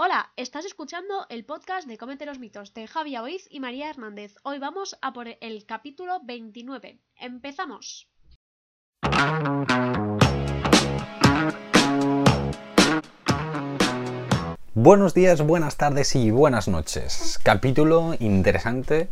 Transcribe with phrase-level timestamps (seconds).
[0.00, 4.36] Hola, estás escuchando el podcast de Comete los mitos de Javi Aboiz y María Hernández.
[4.44, 7.00] Hoy vamos a por el capítulo 29.
[7.16, 8.06] ¡Empezamos!
[14.74, 17.40] Buenos días, buenas tardes y buenas noches.
[17.42, 19.08] Capítulo interesante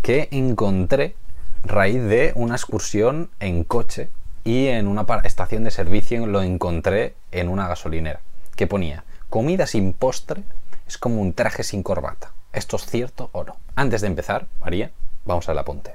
[0.00, 1.16] que encontré
[1.64, 4.08] raíz de una excursión en coche
[4.44, 8.22] y en una estación de servicio lo encontré en una gasolinera
[8.56, 10.42] que ponía comida sin postre
[10.86, 12.34] es como un traje sin corbata.
[12.52, 13.56] ¿Esto es cierto o no?
[13.76, 14.90] Antes de empezar, María,
[15.24, 15.94] vamos al apunte.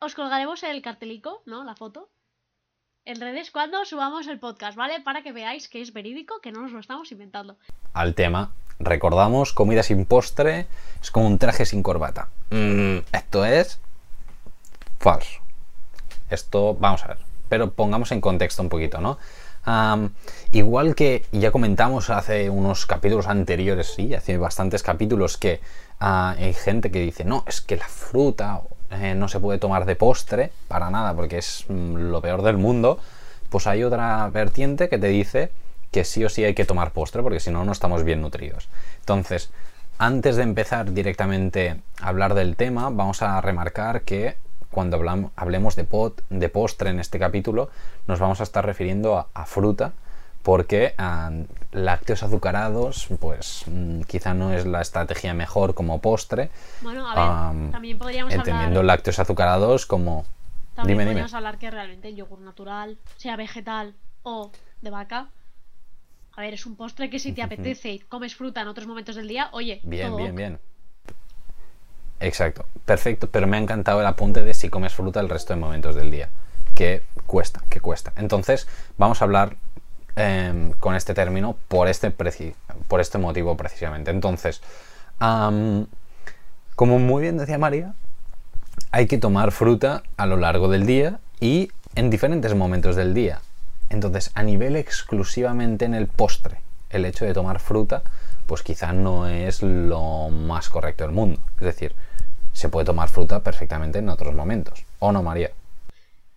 [0.00, 1.62] Os colgaremos el cartelico, ¿no?
[1.62, 2.10] La foto.
[3.04, 5.00] En redes cuando subamos el podcast, ¿vale?
[5.00, 7.56] Para que veáis que es verídico, que no nos lo estamos inventando.
[7.92, 10.66] Al tema, recordamos, comida sin postre
[11.00, 12.28] es como un traje sin corbata.
[12.50, 13.80] Mm, esto es
[14.98, 15.40] falso.
[16.30, 19.18] Esto, vamos a ver, pero pongamos en contexto un poquito, ¿no?
[20.52, 25.60] Igual que ya comentamos hace unos capítulos anteriores, sí, hace bastantes capítulos que
[26.00, 29.84] ah, hay gente que dice, no, es que la fruta eh, no se puede tomar
[29.84, 32.98] de postre, para nada, porque es mm, lo peor del mundo,
[33.48, 35.50] pues hay otra vertiente que te dice
[35.90, 38.68] que sí o sí hay que tomar postre, porque si no, no estamos bien nutridos.
[39.00, 39.50] Entonces,
[39.98, 44.36] antes de empezar directamente a hablar del tema, vamos a remarcar que
[44.72, 45.00] cuando
[45.36, 47.70] hablemos de, pot, de postre en este capítulo,
[48.08, 49.92] nos vamos a estar refiriendo a, fruta,
[50.42, 50.94] porque
[51.70, 56.50] lácteos azucarados, pues mm, quizá no es la estrategia mejor como postre.
[56.80, 60.24] Bueno, a ver, también podríamos entendiendo lácteos azucarados como...
[60.74, 64.50] También dime, podríamos hablar que realmente el yogur natural, sea vegetal o
[64.80, 65.28] de vaca,
[66.34, 69.16] a ver, es un postre que si te apetece y comes fruta en otros momentos
[69.16, 70.58] del día, oye, bien, bien, bien.
[72.22, 75.60] Exacto, perfecto, pero me ha encantado el apunte de si comes fruta el resto de
[75.60, 76.28] momentos del día,
[76.74, 78.12] que cuesta, que cuesta.
[78.16, 79.56] Entonces, vamos a hablar
[80.14, 84.12] em, con este término por este, por este motivo precisamente.
[84.12, 84.62] Entonces,
[86.76, 87.94] como muy bien decía María,
[88.92, 93.40] hay que tomar fruta a lo largo del día y en diferentes momentos del día.
[93.90, 98.02] Entonces, a nivel exclusivamente en el postre, el hecho de tomar fruta,
[98.46, 101.40] pues quizá no es lo más correcto del mundo.
[101.58, 101.94] Es decir,
[102.52, 104.84] se puede tomar fruta perfectamente en otros momentos.
[104.98, 105.50] ¿O no, María?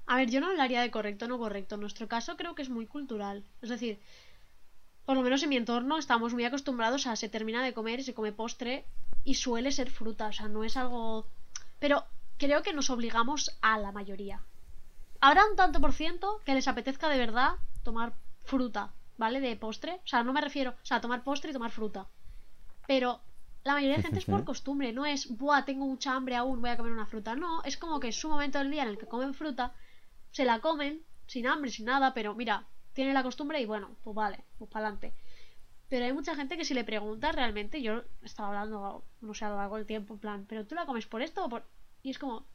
[0.08, 1.76] A ver, yo no hablaría de correcto o no correcto.
[1.76, 3.44] En nuestro caso creo que es muy cultural.
[3.62, 4.00] Es decir,
[5.06, 8.14] por lo menos en mi entorno estamos muy acostumbrados a se termina de comer, se
[8.14, 8.86] come postre
[9.24, 10.28] y suele ser fruta.
[10.28, 11.26] O sea, no es algo...
[11.80, 12.06] Pero
[12.38, 14.42] creo que nos obligamos a la mayoría.
[15.22, 19.42] Habrá un tanto por ciento que les apetezca de verdad tomar fruta, ¿vale?
[19.42, 20.00] De postre.
[20.04, 22.06] O sea, no me refiero, o sea, tomar postre y tomar fruta.
[22.88, 23.22] Pero
[23.66, 26.70] la mayoría de gente es por costumbre, no es, buah, tengo mucha hambre aún, voy
[26.70, 27.36] a comer una fruta.
[27.36, 29.74] No, es como que es su momento del día en el que comen fruta,
[30.32, 34.16] se la comen, sin hambre, sin nada, pero mira, tiene la costumbre y bueno, pues
[34.16, 35.14] vale, pues para adelante.
[35.90, 39.50] Pero hay mucha gente que si le pregunta realmente, yo estaba hablando, no sé, a
[39.50, 41.66] lo largo del tiempo, en plan, ¿pero tú la comes por esto o por.?
[42.04, 42.46] Y es como.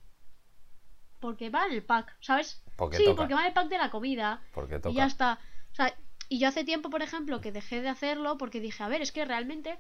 [1.19, 2.63] Porque va en el pack, ¿sabes?
[2.93, 4.43] sí, porque va en el pack de la comida.
[4.55, 4.91] Porque toca.
[4.91, 5.41] Y ya está.
[5.73, 5.93] O sea,
[6.29, 9.11] y yo hace tiempo, por ejemplo, que dejé de hacerlo porque dije, a ver, es
[9.11, 9.79] que realmente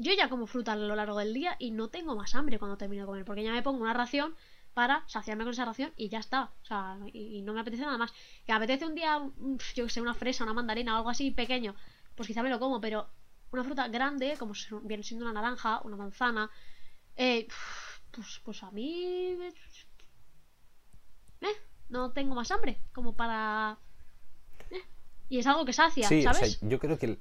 [0.00, 2.78] yo ya como fruta a lo largo del día y no tengo más hambre cuando
[2.78, 4.34] termino de comer, porque ya me pongo una ración
[4.72, 6.52] para saciarme con esa ración y ya está.
[6.62, 8.12] O sea, y, no me apetece nada más.
[8.46, 9.20] Que me apetece un día,
[9.74, 11.74] yo que sé, una fresa, una mandarina o algo así pequeño,
[12.14, 13.10] pues quizá me lo como, pero
[13.52, 16.50] una fruta grande, como viene siendo una naranja, una manzana,
[17.16, 17.46] eh,
[18.10, 19.36] pues, pues a mí...
[21.42, 21.46] Eh,
[21.90, 23.78] no tengo más hambre, como para...
[24.70, 24.82] Eh,
[25.28, 26.58] y es algo que sacia, ¿sabes?
[26.62, 27.18] yo creo que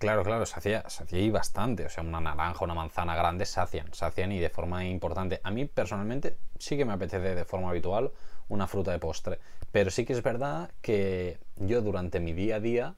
[0.00, 1.84] Claro, claro, se hacía, ahí bastante.
[1.84, 5.40] O sea, una naranja, una manzana grande sacian, sacian y de forma importante.
[5.44, 8.10] A mí personalmente sí que me apetece de forma habitual
[8.48, 9.38] una fruta de postre.
[9.72, 12.94] Pero sí que es verdad que yo durante mi día a día,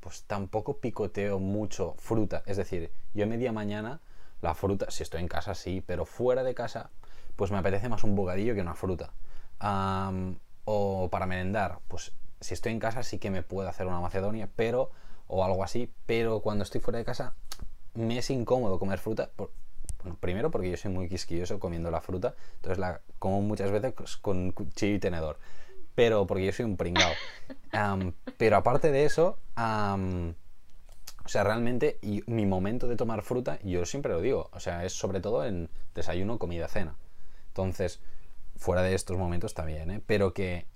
[0.00, 2.42] pues tampoco picoteo mucho fruta.
[2.46, 4.00] Es decir, yo media mañana
[4.42, 6.90] la fruta, si estoy en casa sí, pero fuera de casa,
[7.36, 9.12] pues me apetece más un bocadillo que una fruta.
[10.64, 14.48] o para merendar, pues si estoy en casa sí que me puedo hacer una macedonia,
[14.56, 14.90] pero
[15.30, 17.34] o algo así, pero cuando estoy fuera de casa
[17.94, 19.30] me es incómodo comer fruta.
[19.36, 23.94] bueno, primero porque yo soy muy quisquilloso comiendo la fruta, entonces la como muchas veces
[24.18, 25.38] con cuchillo y tenedor,
[25.94, 27.12] pero porque yo soy un pringao.
[28.38, 34.12] pero aparte de eso, o sea, realmente y mi momento de tomar fruta, yo siempre
[34.12, 36.96] lo digo, o sea, es sobre todo en desayuno, comida, cena.
[37.48, 38.00] Entonces,
[38.56, 40.02] fuera de estos momentos también, ¿eh?
[40.06, 40.66] pero que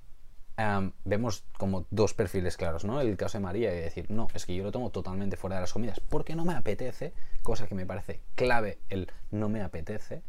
[1.04, 3.00] vemos como dos perfiles claros, ¿no?
[3.00, 5.62] El caso de María y decir, no, es que yo lo tomo totalmente fuera de
[5.62, 7.12] las comidas porque no me apetece,
[7.42, 10.22] cosa que me parece clave el no me apetece,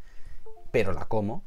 [0.72, 1.44] pero la como.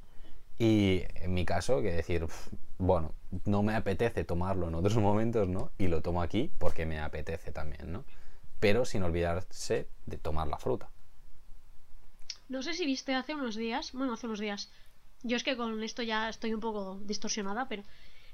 [0.61, 3.15] Y en mi caso, que decir, pf, bueno,
[3.45, 5.71] no me apetece tomarlo en otros momentos, ¿no?
[5.79, 8.05] Y lo tomo aquí porque me apetece también, ¿no?
[8.61, 10.91] Pero sin olvidarse de tomar la fruta.
[12.49, 14.71] No sé si viste hace unos días, bueno, hace unos días.
[15.23, 17.83] Yo es que con esto ya estoy un poco distorsionada, pero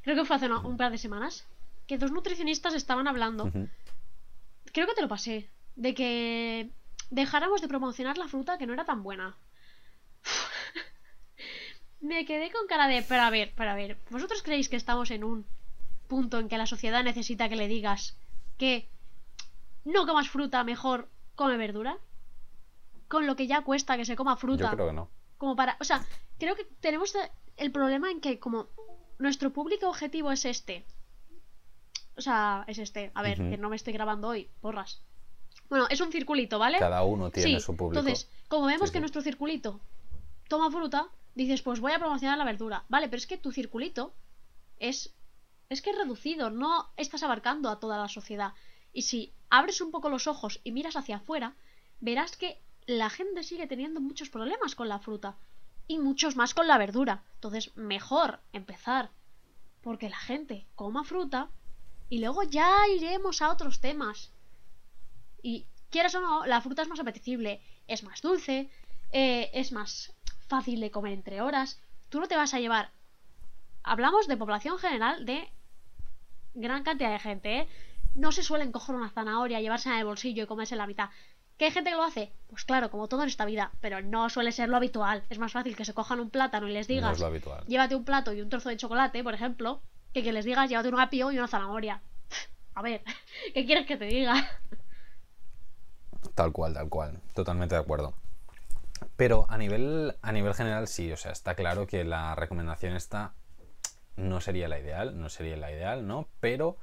[0.05, 1.45] creo que fue hace una- un par de semanas
[1.87, 3.51] que dos nutricionistas estaban hablando.
[4.73, 5.49] Creo que te lo pasé.
[5.77, 6.71] De que
[7.11, 9.35] dejáramos de promocionar la fruta que no era tan buena.
[12.01, 15.11] Me quedé con cara de, pero a ver, pero a ver, ¿vosotros creéis que estamos
[15.11, 15.47] en un
[16.06, 18.17] punto en que la sociedad necesita que le digas
[18.59, 18.89] que
[19.85, 21.97] no comas fruta, mejor come verdura?
[23.09, 24.65] Con lo que ya cuesta que se coma fruta.
[24.71, 25.09] Yo creo que no.
[25.39, 25.77] Como para.
[25.81, 26.05] O sea,
[26.39, 27.15] creo que tenemos
[27.56, 28.69] el problema en que, como
[29.19, 30.84] nuestro público objetivo es este.
[32.16, 33.11] O sea, es este.
[33.14, 35.00] A ver, que no me estoy grabando hoy, porras.
[35.69, 36.78] Bueno, es un circulito, ¿vale?
[36.78, 38.00] Cada uno tiene Sí, su público.
[38.00, 39.00] Entonces, como vemos Sí, que sí.
[39.00, 39.81] nuestro circulito
[40.49, 42.84] toma fruta, dices, pues voy a promocionar la verdura.
[42.88, 44.12] Vale, pero es que tu circulito
[44.78, 45.12] es.
[45.70, 48.52] Es que es reducido, no estás abarcando a toda la sociedad.
[48.93, 51.55] Y si abres un poco los ojos y miras hacia afuera,
[52.00, 55.37] verás que la gente sigue teniendo muchos problemas con la fruta.
[55.86, 57.22] Y muchos más con la verdura.
[57.34, 59.10] Entonces, mejor empezar
[59.82, 61.48] porque la gente coma fruta
[62.08, 64.31] y luego ya iremos a otros temas.
[65.42, 68.70] Y quieras o no, la fruta es más apetecible, es más dulce,
[69.12, 70.14] eh, es más
[70.48, 71.81] fácil de comer entre horas.
[72.08, 72.90] Tú no te vas a llevar.
[73.82, 75.48] Hablamos de población general de
[76.54, 77.69] gran cantidad de gente, ¿eh?
[78.14, 81.10] No se suelen coger una zanahoria, llevarse en el bolsillo y comerse la mitad.
[81.56, 82.33] ¿Que hay gente que lo hace?
[82.49, 85.25] Pues claro, como todo en esta vida, pero no suele ser lo habitual.
[85.31, 87.65] Es más fácil que se cojan un plátano y les No digas, es lo habitual.
[87.67, 89.81] llévate un plato y un trozo de chocolate, por ejemplo,
[90.12, 92.03] que que les digas, llévate un apio y una zanahoria.
[92.75, 93.03] A ver,
[93.55, 94.35] ¿qué quieres que te diga?
[96.35, 97.21] Tal cual, tal cual.
[97.35, 98.15] Totalmente de acuerdo.
[99.17, 103.35] Pero a nivel, a nivel general sí, o sea, está claro que la recomendación esta
[104.17, 106.29] no sería la ideal, no sería la ideal, ¿no?
[106.41, 106.77] Pero,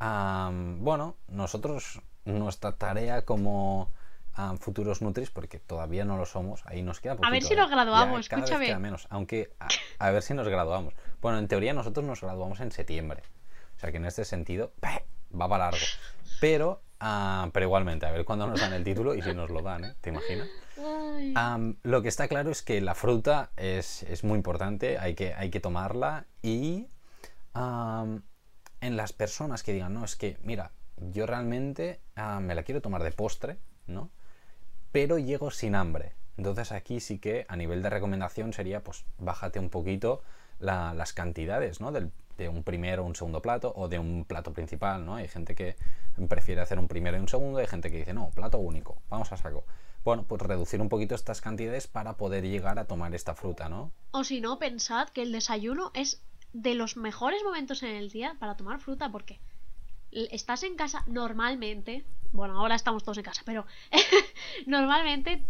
[0.00, 3.90] bueno, nosotros, nuestra tarea como
[4.34, 7.30] am, futuros Nutris, porque todavía no lo somos, ahí nos queda poquito.
[7.32, 7.56] ver si ¿eh?
[7.56, 8.66] nos graduamos, Ya escúchame.
[8.66, 10.94] queda menos, aunque a, a ver si nos graduamos.
[11.20, 13.22] Bueno, en teoría nosotros nos graduamos en septiembre.
[13.76, 15.78] O sea que en este sentido, va para largo.
[16.40, 19.62] Pero, ah, pero igualmente, a ver cuándo nos dan el título y si nos lo
[19.62, 19.94] dan, ¿eh?
[20.00, 20.48] ¿Te imaginas?
[21.34, 25.34] Am, lo que está claro es que la fruta es, es muy importante, hay que,
[25.34, 26.88] hay que tomarla y
[27.54, 28.22] am,
[28.80, 32.80] en las personas que digan, no, es que, mira, yo realmente ah, me la quiero
[32.80, 34.10] tomar de postre, ¿no?
[34.94, 36.12] Pero llego sin hambre.
[36.36, 40.22] Entonces aquí sí que a nivel de recomendación sería, pues, bájate un poquito
[40.60, 41.90] la- las cantidades, ¿no?
[41.90, 45.16] De un primero o un segundo plato o de un plato principal, ¿no?
[45.16, 45.74] Hay gente que
[46.28, 49.32] prefiere hacer un primero y un segundo, hay gente que dice, no, plato único, vamos
[49.32, 49.64] a saco.
[50.04, 53.90] Bueno, pues reducir un poquito estas cantidades para poder llegar a tomar esta fruta, ¿no?
[54.12, 58.36] O si no, pensad que el desayuno es de los mejores momentos en el día
[58.38, 59.40] para tomar fruta porque
[60.14, 63.66] estás en casa normalmente, bueno, ahora estamos todos en casa, pero
[64.66, 65.44] normalmente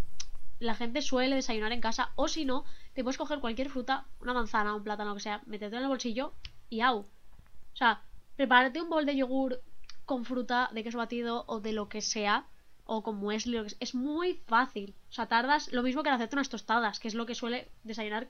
[0.58, 2.64] la gente suele desayunar en casa o si no,
[2.94, 5.88] te puedes coger cualquier fruta, una manzana, un plátano, lo que sea, meterte en el
[5.88, 6.32] bolsillo
[6.70, 7.00] y au.
[7.00, 8.02] O sea,
[8.37, 9.62] prepárate un bol de yogur
[10.05, 12.46] con fruta de queso batido o de lo que sea
[12.87, 13.78] o con muesli, lo que sea.
[13.81, 14.94] es muy fácil.
[15.11, 17.70] O sea, tardas lo mismo que en hacerte unas tostadas, que es lo que suele
[17.82, 18.28] desayunar.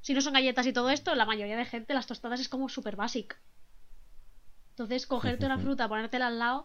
[0.00, 2.68] Si no son galletas y todo esto, la mayoría de gente las tostadas es como
[2.68, 3.38] súper basic.
[4.74, 6.64] Entonces, cogerte una fruta, ponértela al lado,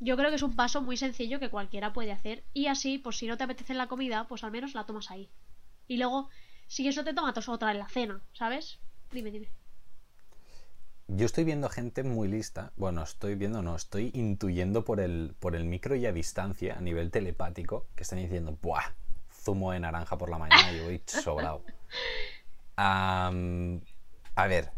[0.00, 2.44] yo creo que es un paso muy sencillo que cualquiera puede hacer.
[2.54, 5.28] Y así, pues si no te apetece la comida, pues al menos la tomas ahí.
[5.86, 6.30] Y luego,
[6.66, 8.78] si eso te toma otra en la cena, ¿sabes?
[9.12, 9.50] Dime, dime.
[11.08, 12.72] Yo estoy viendo gente muy lista.
[12.76, 16.80] Bueno, estoy viendo, no, estoy intuyendo por el, por el micro y a distancia, a
[16.80, 18.94] nivel telepático, que están diciendo, ¡buah!
[19.30, 21.62] Zumo de naranja por la mañana y voy sobrado.
[22.76, 23.30] A
[24.48, 24.70] ver,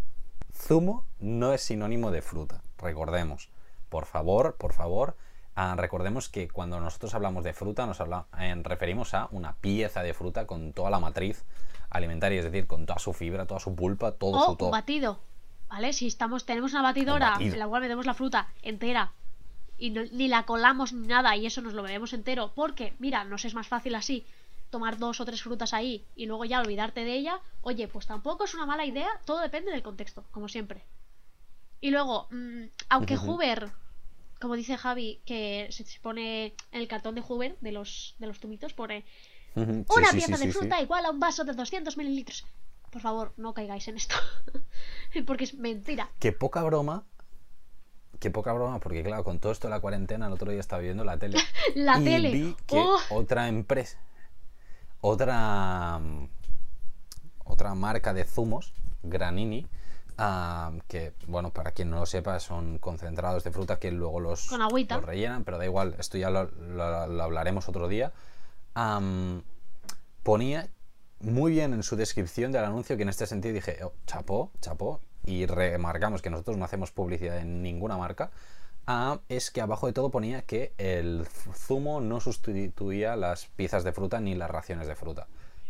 [0.59, 3.49] zumo no es sinónimo de fruta, recordemos.
[3.89, 5.17] Por favor, por favor,
[5.55, 10.03] ah, recordemos que cuando nosotros hablamos de fruta nos habla- en- referimos a una pieza
[10.03, 11.45] de fruta con toda la matriz
[11.91, 14.71] alimentaria, es decir, con toda su fibra, toda su pulpa, todo O su un todo.
[14.71, 15.21] batido,
[15.69, 15.93] ¿vale?
[15.93, 17.55] Si estamos, tenemos una batidora batido.
[17.55, 19.13] en la cual metemos la fruta entera
[19.79, 23.25] y no- ni la colamos ni nada y eso nos lo bebemos entero, porque, mira,
[23.25, 24.27] nos es más fácil así
[24.71, 28.45] tomar dos o tres frutas ahí y luego ya olvidarte de ella, oye, pues tampoco
[28.45, 30.85] es una mala idea, todo depende del contexto, como siempre.
[31.81, 33.17] Y luego, mm, aunque.
[33.17, 33.71] Hoover,
[34.41, 38.41] como dice Javi, que se pone en el cartón de Hoover, de los, de los
[38.41, 39.05] tumitos, pone
[39.55, 42.45] sí, una sí, pieza sí, de fruta igual a un vaso de 200 mililitros.
[42.91, 44.15] Por favor, no caigáis en esto.
[45.27, 46.11] Porque es mentira.
[46.19, 47.05] Que poca broma.
[48.19, 50.83] Que poca broma, porque claro, con todo esto de la cuarentena, el otro día estaba
[50.83, 51.39] viendo la tele.
[51.77, 52.31] La y tele.
[52.33, 52.99] vi que Oh.
[53.11, 54.01] otra empresa.
[55.01, 55.99] Otra.
[55.99, 56.29] mm,
[57.45, 59.67] otra marca de zumos, Granini,
[60.19, 64.49] ah, que, bueno, para quien no lo sepa, son concentrados de fruta que luego los,
[64.49, 64.97] Con agüita.
[64.97, 68.13] los rellenan, pero da igual, esto ya lo, lo- lo hablaremos otro día.
[70.23, 70.69] Ponía
[71.21, 75.01] muy bien en su descripción del anuncio que en este sentido dije, oh, chapó, chapó,
[75.25, 78.31] y remarcamos que nosotros no hacemos publicidad en ninguna marca,
[78.89, 83.93] ah, es que abajo de todo ponía que el zumo no sustituía las piezas de
[83.93, 85.29] fruta ni las raciones de fruta.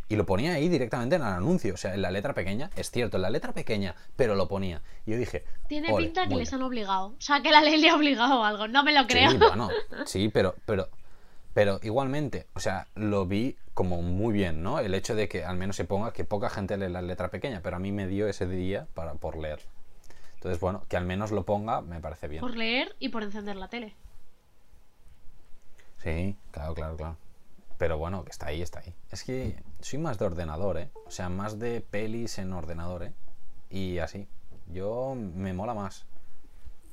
[0.08, 2.90] Y lo ponía ahí directamente en el anuncio, o sea, en la letra pequeña, es
[2.90, 4.80] cierto, en la letra pequeña, pero lo ponía.
[5.04, 6.60] Y yo dije, Tiene "Ole, pinta que les bien".
[6.62, 7.06] han obligado.
[7.08, 8.68] O sea, que la ley le ha obligado a algo.
[8.68, 9.30] No me lo creo.
[9.32, 9.68] Sí, bueno,
[10.06, 10.88] sí, pero, pero,
[11.52, 14.78] pero igualmente, o sea, lo vi como muy bien, ¿no?
[14.78, 17.60] El hecho de que al menos se ponga que poca gente lee la letra pequeña,
[17.62, 19.60] pero a mí me dio ese día para, por leer.
[20.38, 22.40] Entonces, bueno, que al menos lo ponga me parece bien.
[22.40, 23.92] Por leer y por encender la tele.
[25.98, 27.16] Sí, claro, claro, claro.
[27.76, 28.94] Pero bueno, que está ahí, está ahí.
[29.10, 30.90] Es que soy más de ordenador, ¿eh?
[31.06, 33.12] O sea, más de pelis en ordenador, ¿eh?
[33.68, 34.28] Y así.
[34.68, 36.06] Yo me mola más.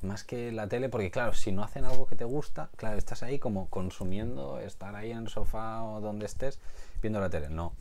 [0.02, 3.22] Más que la tele, porque claro, si no hacen algo que te gusta, claro, estás
[3.22, 6.60] ahí como consumiendo, estar ahí en el sofá o donde estés
[7.00, 7.48] viendo la tele.
[7.48, 7.72] No,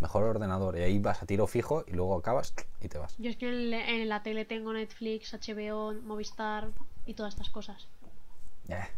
[0.00, 0.76] mejor ordenador.
[0.76, 3.14] Y ahí vas a tiro fijo y luego acabas y te vas.
[3.18, 6.68] Yo es que en, la tele tengo Netflix, HBO, Movistar
[7.06, 7.86] y todas estas cosas.
[8.68, 8.88] Eh,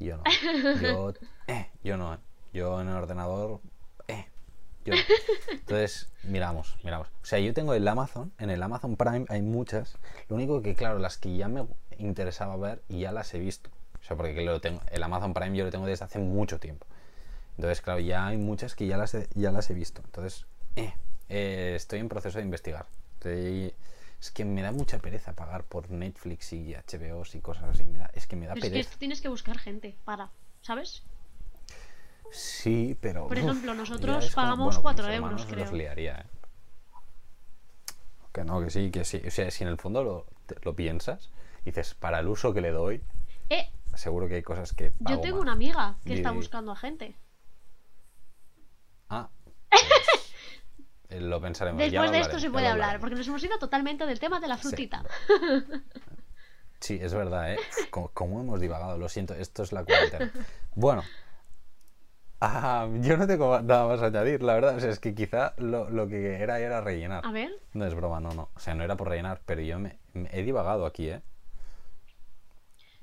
[0.00, 0.22] yo no.
[0.80, 1.12] Yo,
[1.46, 2.14] eh, yo no.
[2.14, 2.18] eh.
[2.52, 3.60] Yo en el ordenador,
[4.08, 4.26] eh,
[4.84, 5.00] yo no.
[5.52, 7.06] Entonces, miramos, miramos.
[7.22, 9.96] O sea, yo tengo el Amazon, en el Amazon Prime hay muchas.
[10.28, 11.64] Lo único que, claro, las que ya me
[12.00, 13.70] interesaba ver y ya las he visto.
[14.00, 16.86] O sea, porque lo tengo, el Amazon Prime yo lo tengo desde hace mucho tiempo.
[17.56, 20.00] Entonces, claro, ya hay muchas que ya las he, ya las he visto.
[20.04, 20.94] Entonces, eh,
[21.28, 22.86] eh, estoy en proceso de investigar.
[23.18, 23.74] Estoy-
[24.20, 27.84] es que me da mucha pereza pagar por Netflix y HBO y cosas así.
[27.92, 28.98] da- es que me da Pero es que pereza.
[28.98, 30.30] tienes que buscar gente para,
[30.62, 31.02] ¿sabes?
[32.32, 33.26] Sí, pero.
[33.28, 35.78] Por ejemplo, nosotros como- pagamos bueno, cuatro mis euros, hermanos los creo.
[35.78, 36.26] liaría, ¿eh?
[38.32, 39.20] Que no, que sí, que sí.
[39.26, 41.30] O sea, si en el fondo lo, te- lo piensas,
[41.64, 43.02] dices, para el uso que le doy,
[43.48, 44.92] Eh, seguro que hay cosas que.
[45.00, 45.42] yo tengo más.
[45.42, 47.16] una amiga que está buscando a gente.
[49.08, 49.28] Ah.
[49.70, 50.32] pues,
[51.08, 51.78] eh, lo pensaremos.
[51.80, 54.48] Después lo de esto se puede hablar, porque nos hemos ido totalmente del tema de
[54.48, 55.04] la frutita.
[56.80, 57.58] Sí, es verdad, ¿eh?
[57.90, 58.96] ¿Cómo, cómo hemos divagado?
[58.96, 60.32] Lo siento, esto es la cuarentena.
[60.74, 61.02] Bueno.
[62.40, 64.76] ah, yo no tengo nada más a añadir, la verdad.
[64.76, 67.26] O sea, es que quizá lo, lo que era era rellenar.
[67.26, 68.48] A ver, No es broma, no, no.
[68.54, 71.20] O sea, no era por rellenar, pero yo me, me he divagado aquí, ¿eh?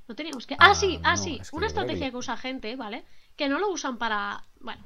[0.08, 0.54] No teníamos que.
[0.54, 1.38] Ah, Ah, sí, ah, no, sí.
[1.40, 3.04] es que Una que estrategia que usa gente, ¿vale?
[3.36, 4.44] Que no lo usan para.
[4.60, 4.84] Bueno.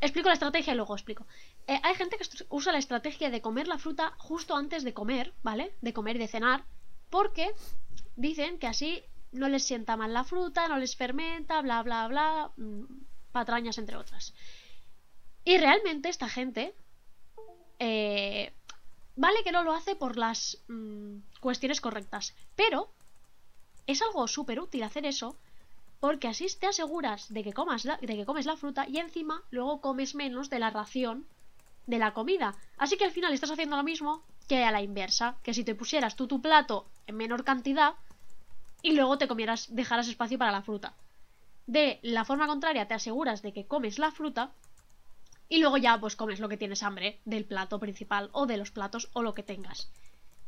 [0.00, 1.26] Explico la estrategia y luego explico.
[1.66, 5.34] Eh, hay gente que usa la estrategia de comer la fruta justo antes de comer,
[5.42, 5.74] ¿vale?
[5.80, 6.64] De comer y de cenar.
[7.10, 7.50] Porque
[8.14, 12.50] dicen que así no les sienta mal la fruta, no les fermenta, bla, bla, bla.
[12.56, 12.84] mm,
[13.32, 14.34] Patrañas, entre otras.
[15.44, 16.74] Y realmente esta gente.
[17.78, 18.52] eh,
[19.16, 22.34] vale que no lo hace por las mm, cuestiones correctas.
[22.54, 22.92] Pero
[23.88, 25.34] es algo súper útil hacer eso
[25.98, 29.80] porque así te aseguras de que, comas de que comes la fruta y encima luego
[29.80, 31.26] comes menos de la ración
[31.86, 32.54] de la comida.
[32.76, 35.74] Así que al final estás haciendo lo mismo que a la inversa, que si te
[35.74, 37.94] pusieras tú tu plato en menor cantidad
[38.82, 40.94] y luego te comieras, dejaras espacio para la fruta.
[41.66, 44.52] De la forma contraria te aseguras de que comes la fruta
[45.48, 48.70] y luego ya pues comes lo que tienes hambre del plato principal o de los
[48.70, 49.90] platos o lo que tengas.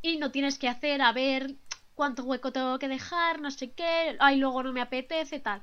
[0.02, 1.56] Y no tienes que hacer a ver
[2.00, 5.60] cuánto hueco tengo que dejar, no sé qué, ay, luego no me apetece, tal.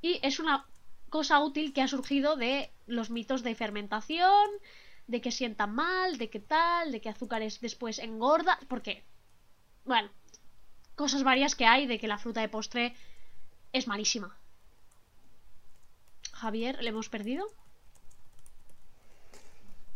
[0.00, 0.64] Y es una
[1.10, 4.48] cosa útil que ha surgido de los mitos de fermentación,
[5.06, 9.04] de que sientan mal, de que tal, de que azúcares después engorda, porque,
[9.84, 10.08] bueno,
[10.94, 12.96] cosas varias que hay de que la fruta de postre
[13.74, 14.34] es malísima.
[16.32, 17.44] Javier, ¿le hemos perdido?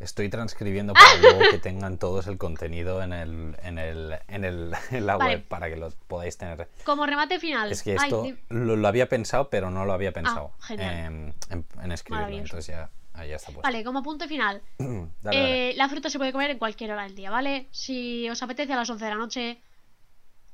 [0.01, 4.73] Estoy transcribiendo para luego que tengan todos el contenido en, el, en, el, en, el,
[4.91, 5.35] en la Vale.
[5.37, 6.69] web para que lo podáis tener.
[6.85, 7.71] Como remate final.
[7.71, 10.95] Es que esto lo, lo había pensado, pero no lo había pensado genial.
[10.95, 12.29] en, en- en escribirlo.
[12.39, 13.63] Entonces ya, ahí ya está puesto.
[13.63, 14.63] Vale, como punto final.
[14.79, 15.71] Dale, dale.
[15.71, 17.69] Eh, la fruta se puede comer en cualquier hora del día, ¿vale?
[17.71, 19.61] Si os apetece a las 11 de la noche.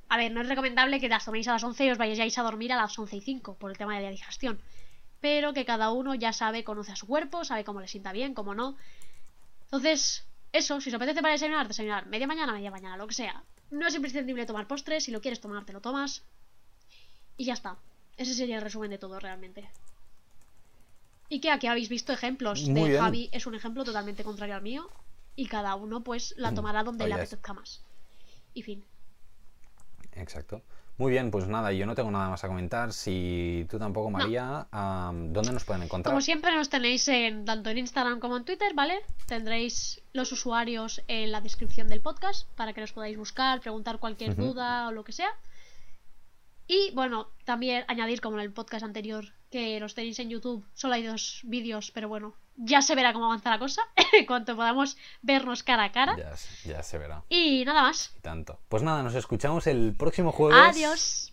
[0.09, 2.43] A ver, no es recomendable que las toméis a las 11 y os vayáis a
[2.43, 4.61] dormir a las 11 y 5 por el tema de la digestión.
[5.21, 8.35] Pero que cada uno ya sabe, conoce a su cuerpo, sabe cómo le sienta bien,
[8.35, 8.77] cómo no.
[9.67, 13.43] Entonces, eso, si os apetece para desayunar, desayunar media mañana, media mañana, lo que sea.
[13.71, 16.23] No es imprescindible tomar postres, si lo quieres tomar, te lo tomas.
[17.37, 17.77] Y ya está.
[18.17, 19.69] Ese sería el resumen de todo realmente.
[21.29, 23.03] Y que aquí habéis visto ejemplos Muy de bien.
[23.03, 24.89] Javi, es un ejemplo totalmente contrario al mío.
[25.35, 27.21] Y cada uno, pues, la tomará donde Oh, le yes.
[27.23, 27.83] apetezca más.
[28.55, 28.85] Y fin.
[30.13, 30.63] Exacto.
[30.99, 32.93] Muy bien, pues nada, yo no tengo nada más a comentar.
[32.93, 36.13] Si tú tampoco, María, ¿dónde nos pueden encontrar?
[36.13, 39.03] Como siempre nos tenéis en, tanto en Instagram como en Twitter, ¿vale?
[39.27, 44.37] Tendréis los usuarios en la descripción del podcast para que los podáis buscar, preguntar cualquier
[44.37, 45.29] duda o lo que sea.
[46.67, 50.65] Y bueno, también añadir como en el podcast anterior que los tenéis en YouTube.
[50.73, 53.83] Solo hay dos vídeos, pero bueno, ya se verá cómo avanza la cosa.
[54.13, 56.17] en cuanto podamos vernos cara a cara.
[56.17, 57.23] Ya, se- ya se verá.
[57.29, 58.13] Y nada más.
[58.17, 58.59] Y tanto.
[58.69, 60.59] Pues nada, nos escuchamos el próximo jueves.
[60.59, 61.33] Adiós.